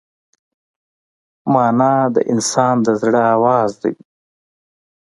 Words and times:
مانا 1.51 1.93
د 2.15 2.17
انسان 2.31 2.75
د 2.85 2.87
زړه 3.01 3.21
آواز 3.35 3.71
دی. 3.81 3.93